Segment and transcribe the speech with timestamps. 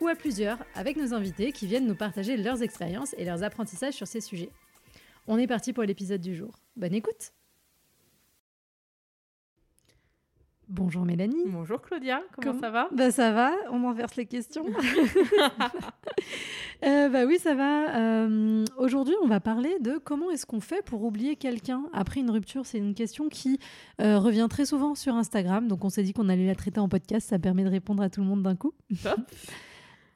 [0.00, 3.94] ou à plusieurs avec nos invités qui viennent nous partager leurs expériences et leurs apprentissages
[3.94, 4.50] sur ces sujets.
[5.26, 6.58] On est parti pour l'épisode du jour.
[6.76, 7.32] Bonne écoute
[10.70, 11.46] Bonjour Mélanie.
[11.48, 12.88] Bonjour Claudia, comment ça va?
[12.92, 14.64] Bah ça va, on m'enverse les questions.
[16.84, 17.96] euh, bah oui, ça va.
[17.96, 22.30] Euh, Aujourd'hui, on va parler de comment est-ce qu'on fait pour oublier quelqu'un après une
[22.30, 22.66] rupture.
[22.66, 23.58] C'est une question qui
[24.00, 26.88] euh, revient très souvent sur Instagram, donc on s'est dit qu'on allait la traiter en
[26.88, 27.28] podcast.
[27.28, 28.72] Ça permet de répondre à tout le monde d'un coup.
[29.02, 29.18] Top.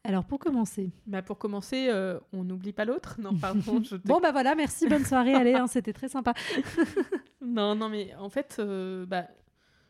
[0.07, 0.91] Alors pour commencer.
[1.07, 3.17] Bah pour commencer, euh, on n'oublie pas l'autre.
[3.19, 3.83] Non, pardon.
[3.91, 6.35] Je Bon bah voilà, merci, bonne soirée, allez, hein, c'était très sympa.
[7.47, 9.29] Non, non, mais en fait, euh, bah,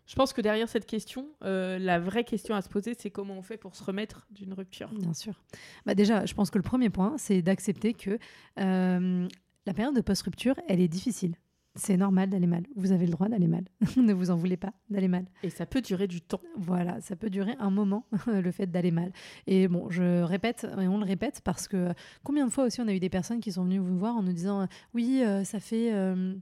[0.07, 3.39] je pense que derrière cette question, euh, la vraie question à se poser, c'est comment
[3.39, 4.93] on fait pour se remettre d'une rupture.
[4.93, 5.41] Bien sûr.
[5.87, 8.19] Bah déjà, je pense que le premier point, c'est d'accepter que
[8.57, 11.37] la période de post-rupture, elle est difficile.
[11.77, 12.65] C'est normal d'aller mal.
[12.77, 13.65] Vous avez le droit d'aller mal.
[13.97, 15.25] ne vous en voulez pas d'aller mal.
[15.43, 16.41] Et ça peut durer du temps.
[16.57, 19.13] Voilà, ça peut durer un moment, le fait d'aller mal.
[19.49, 22.87] Et bon, je répète, et on le répète, parce que combien de fois aussi on
[22.87, 25.43] a eu des personnes qui sont venues vous voir en nous disant euh, Oui, euh,
[25.43, 25.93] ça fait.
[25.93, 26.35] euh, euh,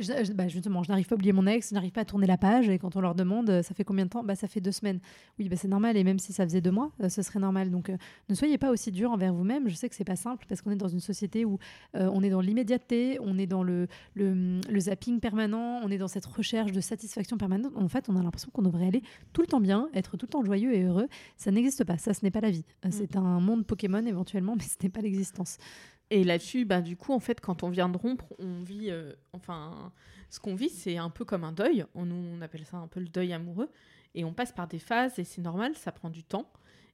[0.00, 2.04] je- je- bah, justement, je n'arrive pas à oublier mon ex, je n'arrive pas à
[2.04, 2.68] tourner la page.
[2.68, 4.22] Et quand on leur demande, euh, ça fait combien de temps?
[4.22, 5.00] Bah, Ça fait deux semaines.
[5.38, 5.96] Oui, bah, c'est normal.
[5.96, 7.70] Et même si ça faisait deux mois, euh, ce serait normal.
[7.70, 7.96] Donc, euh,
[8.28, 9.68] ne soyez pas aussi dur envers vous-même.
[9.68, 11.58] Je sais que c'est pas simple parce qu'on est dans une société où
[11.96, 15.98] euh, on est dans l'immédiateté, on est dans le, le, le zapping permanent, on est
[15.98, 17.72] dans cette recherche de satisfaction permanente.
[17.76, 20.30] En fait, on a l'impression qu'on devrait aller tout le temps bien, être tout le
[20.30, 21.08] temps joyeux et heureux.
[21.36, 21.98] Ça n'existe pas.
[21.98, 22.64] Ça, ce n'est pas la vie.
[22.84, 25.56] Euh, C'est un monde Pokémon éventuellement, mais ce n'est pas l'existence.
[26.10, 28.90] Et là-dessus, bah, du coup, en fait, quand on vient de rompre, on vit.
[28.90, 29.92] euh, enfin,
[30.30, 31.84] ce qu'on vit, c'est un peu comme un deuil.
[31.94, 33.70] On, appelle ça un peu le deuil amoureux.
[34.14, 36.50] Et on passe par des phases, et c'est normal, ça prend du temps.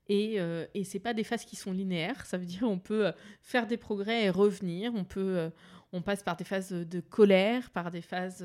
[0.08, 2.26] Et, euh, et c'est pas des phases qui sont linéaires.
[2.26, 4.92] Ça veut dire on peut euh, faire des progrès et revenir.
[4.94, 5.50] On peut, euh,
[5.92, 8.44] on passe par des phases de colère, par des phases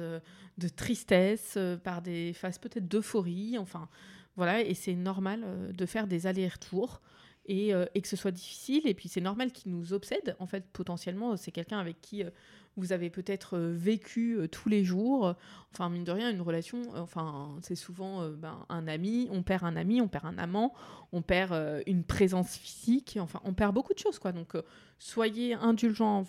[0.57, 3.57] de tristesse, par des phases peut-être d'euphorie.
[3.57, 3.89] Enfin,
[4.35, 4.61] voilà.
[4.61, 7.01] Et c'est normal de faire des allers-retours
[7.49, 8.87] et, euh, et que ce soit difficile.
[8.87, 10.35] Et puis c'est normal qu'il nous obsède.
[10.39, 12.29] En fait, potentiellement, c'est quelqu'un avec qui euh,
[12.77, 15.33] vous avez peut-être euh, vécu tous les jours.
[15.73, 19.27] Enfin, mine de rien, une relation, enfin, c'est souvent ben, un ami.
[19.31, 20.73] On perd un ami, on perd un amant,
[21.11, 23.17] on perd une présence physique.
[23.19, 24.31] Enfin, on perd beaucoup de choses, quoi.
[24.31, 24.53] Donc,
[24.99, 26.25] soyez indulgents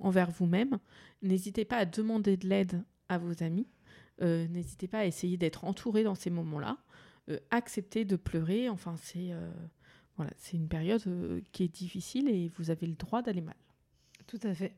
[0.00, 0.78] envers vous-même.
[1.22, 3.66] N'hésitez pas à demander de l'aide à vos amis.
[4.20, 6.78] N'hésitez pas à essayer d'être entouré dans ces moments-là.
[7.50, 8.68] Accepter de pleurer.
[8.68, 9.32] Enfin, c'est
[10.16, 13.56] voilà, c'est une période euh, qui est difficile et vous avez le droit d'aller mal.
[14.26, 14.72] Tout à fait.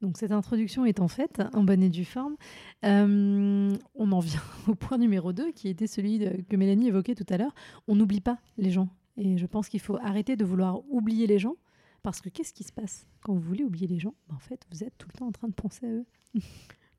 [0.00, 2.36] Donc cette introduction étant faite, en bonne et due forme,
[2.84, 7.14] euh, on en vient au point numéro 2, qui était celui de- que Mélanie évoquait
[7.14, 7.54] tout à l'heure.
[7.88, 8.88] On n'oublie pas les gens.
[9.16, 11.54] Et je pense qu'il faut arrêter de vouloir oublier les gens,
[12.02, 13.06] parce que qu'est-ce qui se passe?
[13.22, 15.32] Quand vous voulez oublier les gens Ben, En fait, vous êtes tout le temps en
[15.32, 16.06] train de penser à eux.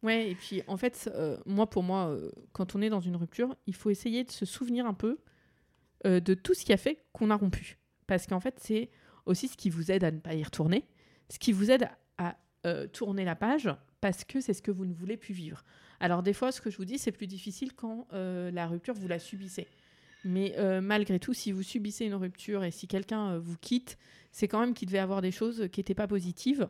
[0.04, 3.16] Ouais, et puis en fait, euh, moi pour moi, euh, quand on est dans une
[3.16, 5.18] rupture, il faut essayer de se souvenir un peu
[6.06, 7.78] euh, de tout ce qui a fait qu'on a rompu.
[8.08, 8.90] Parce qu'en fait, c'est
[9.26, 10.86] aussi ce qui vous aide à ne pas y retourner,
[11.30, 11.88] ce qui vous aide
[12.18, 13.70] à euh, tourner la page,
[14.02, 15.64] parce que c'est ce que vous ne voulez plus vivre.
[16.02, 18.94] Alors des fois, ce que je vous dis, c'est plus difficile quand euh, la rupture,
[18.94, 19.66] vous la subissez.
[20.26, 23.98] Mais malgré tout, si vous subissez une rupture et si quelqu'un vous quitte,
[24.32, 26.70] c'est quand même qu'il devait avoir des choses qui n'étaient pas positives.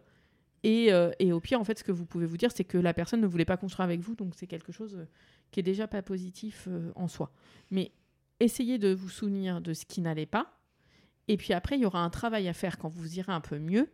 [0.64, 0.88] Et,
[1.20, 3.22] et au pire, en fait, ce que vous pouvez vous dire, c'est que la personne
[3.22, 5.06] ne voulait pas construire avec vous, donc c'est quelque chose
[5.52, 7.32] qui est déjà pas positif en soi.
[7.70, 7.92] Mais
[8.40, 10.60] essayez de vous souvenir de ce qui n'allait pas.
[11.28, 13.60] Et puis après, il y aura un travail à faire quand vous irez un peu
[13.60, 13.90] mieux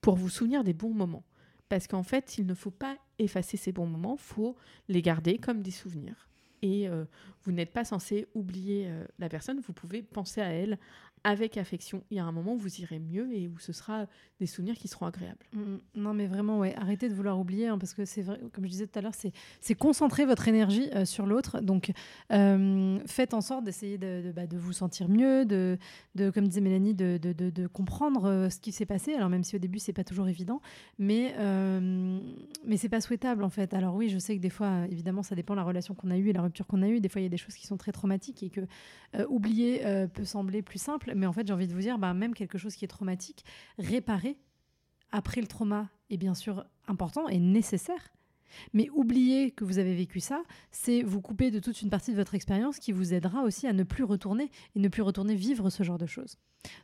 [0.00, 1.24] pour vous souvenir des bons moments.
[1.68, 4.56] Parce qu'en fait, il ne faut pas effacer ces bons moments, faut
[4.88, 6.28] les garder comme des souvenirs.
[6.62, 7.04] Et euh,
[7.42, 10.78] vous n'êtes pas censé oublier euh, la personne, vous pouvez penser à elle
[11.24, 12.02] avec affection.
[12.10, 14.06] Il y a un moment où vous irez mieux et où ce sera
[14.40, 15.44] des souvenirs qui seront agréables.
[15.52, 18.64] Mm, Non, mais vraiment, ouais, arrêtez de vouloir oublier, hein, parce que c'est vrai, comme
[18.64, 21.60] je disais tout à l'heure, c'est, concentrer votre énergie euh, sur l'autre.
[21.60, 21.92] Donc,
[22.32, 25.78] euh, faites en sorte d'essayer de, bah, de vous sentir mieux, de,
[26.14, 29.14] de comme disait Mélanie, de, de, comprendre euh, ce qui s'est passé.
[29.14, 30.60] Alors, même si au début, c'est pas toujours évident,
[30.98, 31.34] mais,
[32.64, 33.74] mais c'est pas souhaitable, en fait.
[33.74, 36.16] Alors, oui, je sais que des fois, évidemment, ça dépend de la relation qu'on a
[36.16, 37.00] eue et la rupture qu'on a eue.
[37.00, 38.62] Des fois, il y a des choses qui sont très traumatiques et que
[39.28, 39.82] oublier
[40.14, 42.58] peut sembler plus simple, mais en fait, j'ai envie de vous dire, bah, même quelque
[42.58, 43.44] chose qui est traumatique,
[43.78, 44.38] réparer
[45.12, 48.10] après le trauma est bien sûr important et nécessaire,
[48.74, 50.42] Mais oublier que vous avez vécu ça,
[50.72, 53.72] c'est vous couper de toute une partie de votre expérience qui vous aidera aussi à
[53.72, 56.36] ne plus retourner et ne plus retourner vivre ce genre de choses.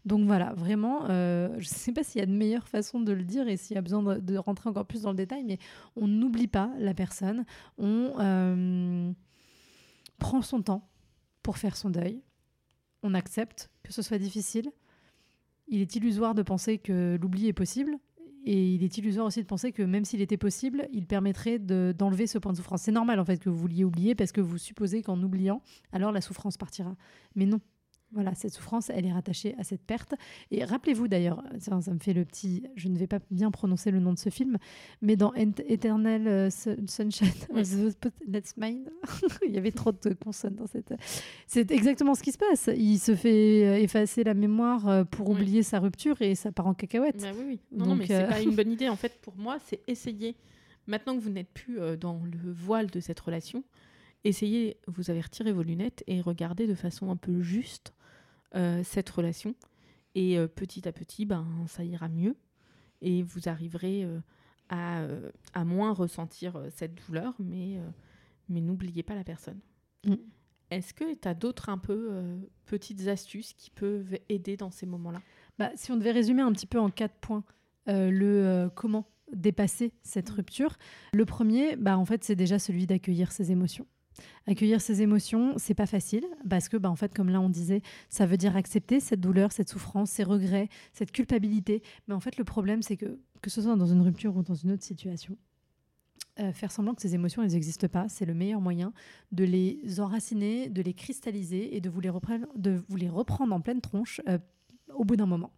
[0.05, 3.12] Donc voilà, vraiment, euh, je ne sais pas s'il y a de meilleure façon de
[3.12, 5.58] le dire et s'il y a besoin de, rentrer encore plus dans le détail, mais
[5.96, 7.44] on n'oublie pas la personne,
[7.79, 9.12] on euh,
[10.19, 10.88] prend son temps
[11.43, 12.22] pour faire son deuil,
[13.02, 14.71] on accepte que ce soit difficile.
[15.69, 17.97] Il est illusoire de penser que l'oubli est possible.
[18.49, 22.29] Et il est illusoire aussi de penser que même s'il était possible, il permettrait d'enlever
[22.29, 22.83] ce point de souffrance.
[22.83, 26.12] C'est normal en fait que vous vouliez oublier parce que vous supposez qu'en oubliant, alors
[26.12, 26.94] la souffrance partira.
[27.35, 27.61] Mais non,
[28.17, 30.15] voilà, cette souffrance, elle est rattachée à cette perte.
[30.51, 34.01] Et rappelez-vous d'ailleurs, ça, me fait le petit, je ne vais pas bien prononcer le
[34.01, 34.57] nom de ce film,
[35.03, 37.71] mais dans Eternal euh, Sunshine of
[38.01, 38.91] the Mind,
[39.47, 40.95] il y avait trop de consonnes dans cette.
[41.47, 42.71] C'est exactement ce qui se passe.
[42.75, 46.67] Il se fait euh, effacer la mémoire euh, pour oublier sa rupture et ça part
[46.67, 47.21] en cacahuète.
[47.21, 47.61] Bah oui, oui.
[47.71, 48.89] Non, non, mais c'est pas une bonne idée.
[48.89, 50.37] En fait, pour moi, c'est essayer.
[50.87, 53.65] Maintenant que vous n'êtes plus dans le voile de cette relation,
[54.25, 57.93] essayez, vous avez retiré vos lunettes et regardez de façon un peu juste
[58.52, 59.54] cette relation.
[60.16, 62.37] Et euh, petit à petit, ben, ça ira mieux.
[63.02, 64.19] Et vous arriverez euh,
[64.70, 65.04] à,
[65.52, 67.78] à, moins ressentir cette douleur, mais,
[68.48, 69.60] mais n'oubliez pas la personne.
[70.04, 70.14] Mm.
[70.70, 72.10] Est-ce que tu as d'autres un peu
[72.64, 75.20] petites astuces qui peuvent aider dans ces moments-là?
[75.58, 77.44] Bah, Si on devait résumer un petit peu en quatre points,
[77.87, 80.34] le comment dépasser cette mm.
[80.34, 80.78] rupture,
[81.12, 83.87] le premier, bah, en fait, c'est déjà celui d'accueillir ses émotions.
[84.47, 87.83] Accueillir ses émotions, c'est pas facile parce que, bah, en fait, comme là on disait,
[88.09, 91.83] ça veut dire accepter cette douleur, cette souffrance, ces regrets, cette culpabilité.
[92.09, 94.55] Mais en fait, le problème, c'est que, que ce soit dans une rupture ou dans
[94.55, 95.37] une autre situation,
[96.39, 98.93] euh, faire semblant que ces émotions, elles n'existent pas, c'est le meilleur moyen
[99.33, 103.81] de les enraciner, de les cristalliser et de vous les reprendre, de reprendre en pleine
[103.81, 104.39] tronche euh,
[104.96, 105.50] au bout d'un moment.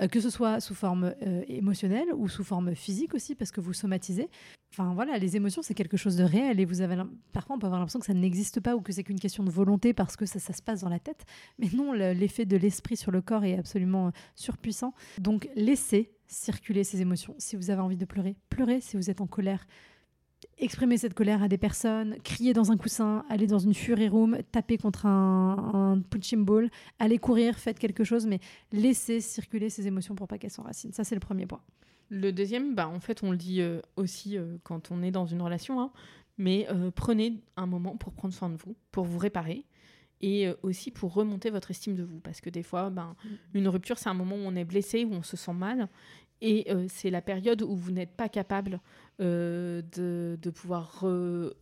[0.00, 3.60] Euh, que ce soit sous forme euh, émotionnelle ou sous forme physique aussi, parce que
[3.60, 4.28] vous somatisez.
[4.72, 6.96] Enfin voilà, les émotions, c'est quelque chose de réel et vous avez
[7.32, 9.50] parfois on peut avoir l'impression que ça n'existe pas ou que c'est qu'une question de
[9.50, 11.24] volonté parce que ça, ça se passe dans la tête.
[11.58, 14.94] Mais non, l'effet de l'esprit sur le corps est absolument euh, surpuissant.
[15.18, 17.34] Donc laissez circuler ces émotions.
[17.38, 18.80] Si vous avez envie de pleurer, pleurez.
[18.80, 19.66] Si vous êtes en colère,
[20.60, 24.38] exprimer cette colère à des personnes, crier dans un coussin, aller dans une fury room,
[24.52, 28.40] taper contre un, un punching ball, aller courir, faites quelque chose, mais
[28.72, 30.92] laissez circuler ces émotions pour pas qu'elles s'enracinent.
[30.92, 31.60] Ça, c'est le premier point.
[32.10, 35.26] Le deuxième, bah, en fait, on le dit euh, aussi euh, quand on est dans
[35.26, 35.92] une relation, hein,
[36.38, 39.64] mais euh, prenez un moment pour prendre soin de vous, pour vous réparer
[40.22, 42.20] et aussi pour remonter votre estime de vous.
[42.20, 43.28] Parce que des fois, ben, mm.
[43.54, 45.88] une rupture, c'est un moment où on est blessé, où on se sent mal.
[46.42, 48.80] Et c'est la période où vous n'êtes pas capable
[49.20, 51.04] euh, de, pouvoir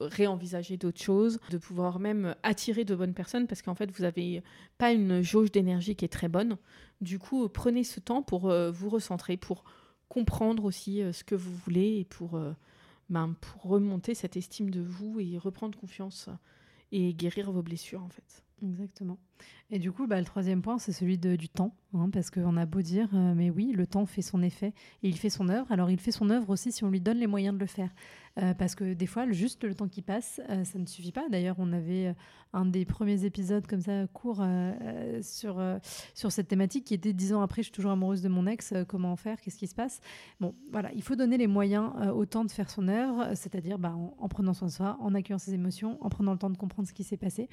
[0.00, 4.42] réenvisager d'autres choses, de pouvoir même attirer de bonnes personnes parce qu'en fait, vous n'avez
[4.78, 6.56] pas une jauge d'énergie qui est très bonne.
[7.00, 9.64] Du coup, prenez ce temps pour euh, vous recentrer, pour
[10.08, 12.40] comprendre aussi euh, ce que vous voulez et pour,
[13.10, 16.28] ben, pour remonter cette estime de vous et reprendre confiance
[16.92, 18.44] et guérir vos blessures en fait.
[18.62, 19.18] Exactement.
[19.70, 22.64] Et du coup, bah, le troisième point, c'est celui du temps, hein, parce qu'on a
[22.64, 25.70] beau dire, euh, mais oui, le temps fait son effet et il fait son œuvre.
[25.70, 27.90] Alors, il fait son œuvre aussi si on lui donne les moyens de le faire,
[28.38, 31.28] euh, parce que des fois, juste le temps qui passe, euh, ça ne suffit pas.
[31.28, 32.14] D'ailleurs, on avait
[32.54, 34.42] un des premiers épisodes comme ça court
[35.20, 35.62] sur
[36.14, 38.72] sur cette thématique qui était dix ans après, je suis toujours amoureuse de mon ex,
[38.88, 40.00] comment faire, qu'est-ce qui se passe?
[40.40, 43.92] Bon, voilà, il faut donner les moyens au temps de faire son œuvre, c'est-à-dire bah,
[43.94, 46.56] en, en, prenant soin de soi, en accueillant ses émotions, en prenant le temps de
[46.56, 47.50] comprendre ce qui s'est passé.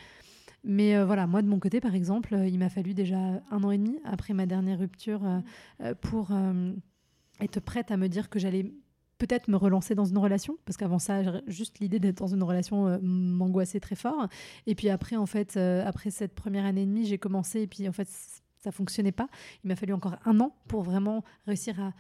[0.64, 3.72] Mais voilà, moi de mon côté, par exemple, euh, il m'a fallu déjà un an
[3.72, 5.22] et demi après ma dernière rupture
[5.82, 6.32] euh, pour
[7.40, 8.72] être prête à me dire que j'allais
[9.18, 13.00] peut-être me relancer dans une relation, parce qu'avant ça, juste l'idée d'être dans une relation
[13.02, 14.28] m'angoissait très fort.
[14.68, 17.88] Et puis après, en fait, après cette première année et demie, j'ai commencé, et puis
[17.88, 18.10] en fait,
[18.58, 19.30] ça fonctionnait pas.
[19.64, 21.94] Il m'a fallu encore un an pour vraiment réussir à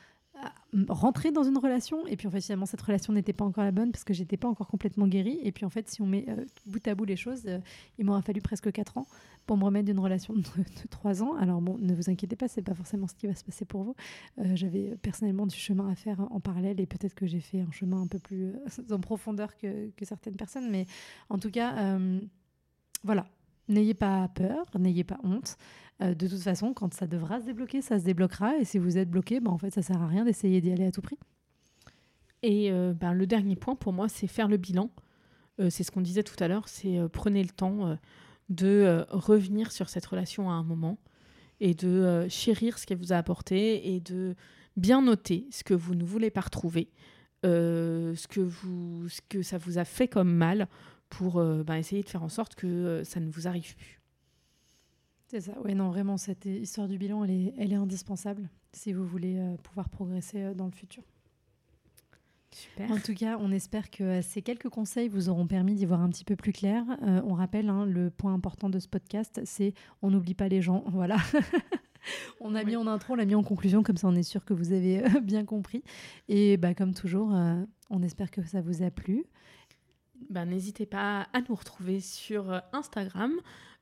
[0.89, 2.05] rentrer dans une relation.
[2.07, 4.37] Et puis en fait finalement cette relation n'était pas encore la bonne parce que j'étais
[4.37, 5.39] pas encore complètement guérie.
[5.43, 7.59] Et puis en fait si on met euh, bout à bout les choses euh,
[7.97, 9.07] il m'aura fallu presque 4 ans
[9.45, 10.43] pour me remettre d'une relation de,
[10.89, 11.35] 3 ans.
[11.35, 13.83] Alors bon ne vous inquiétez pas c'est pas forcément ce qui va se passer pour
[13.83, 13.95] vous.
[14.39, 17.71] Euh, j'avais personnellement du chemin à faire en parallèle et peut-être que j'ai fait un
[17.71, 18.53] chemin un peu plus
[18.91, 20.69] en profondeur que, certaines personnes.
[20.69, 20.85] Mais
[21.29, 21.97] en tout cas
[23.03, 23.25] voilà
[23.67, 25.57] n'ayez pas peur n'ayez pas honte
[26.01, 28.57] euh, de toute façon, quand ça devra se débloquer, ça se débloquera.
[28.57, 30.85] Et si vous êtes bloqué, ben, en fait, ça sert à rien d'essayer d'y aller
[30.85, 31.17] à tout prix.
[32.43, 34.89] Et euh, ben, le dernier point pour moi, c'est faire le bilan.
[35.59, 37.97] Euh, c'est ce qu'on disait tout à l'heure, c'est prenez le temps
[38.49, 40.97] de revenir sur cette relation à un moment
[41.61, 44.35] et de chérir ce qu'elle vous a apporté et de
[44.75, 46.89] bien noter ce que vous ne voulez pas retrouver,
[47.43, 50.67] ce, que vous, ce que ça vous a fait comme mal
[51.17, 54.01] pour ben, essayer de faire en sorte que ça ne vous arrive plus.
[55.27, 58.93] C'est ça, oui, non, vraiment, cette histoire du bilan, elle est, elle est indispensable si
[58.93, 61.03] vous voulez euh, pouvoir progresser euh, dans le futur.
[62.55, 62.89] Super.
[62.89, 66.07] En tout cas, on espère que ces quelques conseils vous auront permis d'y voir un
[66.07, 66.85] petit peu plus clair.
[67.03, 70.61] Euh, on rappelle, hein, le point important de ce podcast, c'est on n'oublie pas les
[70.61, 70.85] gens.
[70.93, 71.17] Voilà.
[72.39, 74.45] on a mis en intro, on l'a mis en conclusion, comme ça on est sûr
[74.45, 75.83] que vous avez euh, bien compris.
[76.29, 79.25] Et bah, comme toujours, euh, on espère que ça vous a plu.
[80.29, 83.33] Ben, N'hésitez pas à nous retrouver sur euh, Instagram,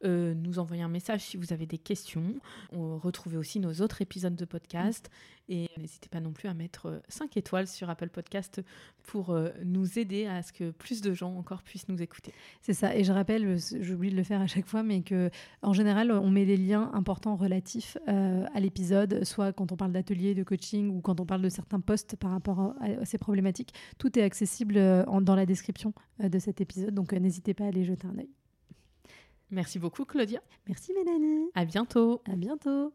[0.04, 2.36] euh, nous envoyer un message si vous avez des questions.
[2.72, 5.10] On retrouver aussi nos autres épisodes de podcast.
[5.50, 8.62] Et n'hésitez pas non plus à mettre 5 étoiles sur Apple Podcast
[9.04, 12.34] pour euh, nous aider à ce que plus de gens encore puissent nous écouter.
[12.62, 12.96] C'est ça.
[12.96, 15.30] Et je rappelle, euh, j'oublie de le faire à chaque fois, mais que
[15.62, 19.92] en général, on met les liens importants relatifs euh, à l'épisode, soit quand on parle
[19.92, 23.74] d'atelier, de coaching ou quand on parle de certains posts par rapport à, ces problématiques.
[23.98, 27.66] Tout est accessible euh, dans la description euh, de cet épisode, donc euh, n'hésitez pas
[27.66, 28.30] à aller jeter un œil.
[29.54, 30.42] Merci beaucoup, Claudia.
[30.68, 31.50] Merci Mélanie.
[31.54, 32.22] À bientôt.
[32.26, 32.92] À bientôt.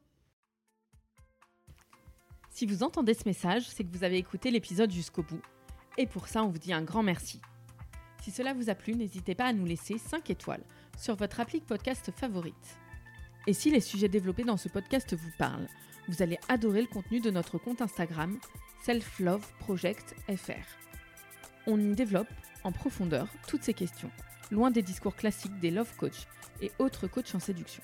[2.50, 5.41] Si vous entendez ce message, c'est que vous avez écouté l'épisode jusqu'au bout.
[5.97, 7.41] Et pour ça, on vous dit un grand merci.
[8.23, 10.65] Si cela vous a plu, n'hésitez pas à nous laisser 5 étoiles
[10.99, 12.79] sur votre appli podcast favorite.
[13.47, 15.69] Et si les sujets développés dans ce podcast vous parlent,
[16.09, 18.37] vous allez adorer le contenu de notre compte Instagram
[18.83, 20.67] Self Love Project FR.
[21.69, 22.29] On y développe
[22.65, 24.11] en profondeur toutes ces questions,
[24.50, 26.26] loin des discours classiques des love coach
[26.61, 27.83] et autres coachs en séduction.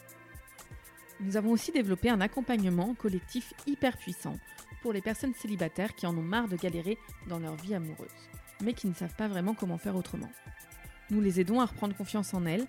[1.20, 4.36] Nous avons aussi développé un accompagnement collectif hyper puissant
[4.82, 8.10] pour les personnes célibataires qui en ont marre de galérer dans leur vie amoureuse,
[8.62, 10.30] mais qui ne savent pas vraiment comment faire autrement.
[11.10, 12.66] Nous les aidons à reprendre confiance en elles,